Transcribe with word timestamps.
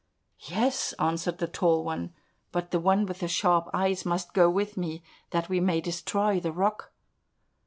"Yes," 0.47 0.93
answered 0.93 1.37
the 1.37 1.47
Tall 1.47 1.83
One, 1.83 2.11
"but 2.51 2.71
the 2.71 2.79
one 2.79 3.05
with 3.05 3.19
the 3.19 3.27
sharp 3.27 3.69
eyes 3.71 4.03
must 4.03 4.33
go 4.33 4.49
with 4.49 4.75
me, 4.75 5.03
that 5.29 5.47
we 5.47 5.59
may 5.59 5.79
destroy 5.79 6.39
the 6.39 6.51
rock." 6.51 6.91